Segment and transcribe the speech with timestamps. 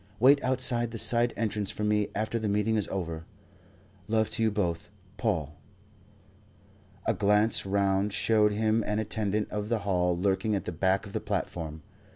[0.19, 3.23] Wait outside the side entrance for me after the meeting is over.
[4.07, 4.89] Love to you both.
[5.17, 5.53] Paul."
[7.05, 11.13] A glance round showed him an attendant of the hall lurking at the back of
[11.13, 11.83] the platform.